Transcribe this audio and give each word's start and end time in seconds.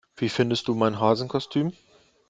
Wie 0.15 0.29
findest 0.29 0.67
du 0.67 0.73
mein 0.73 0.99
Hasenkostüm? 0.99 1.73